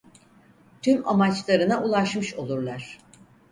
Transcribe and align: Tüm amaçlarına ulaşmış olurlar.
Tüm 0.81 1.07
amaçlarına 1.07 1.83
ulaşmış 1.83 2.33
olurlar. 2.35 2.97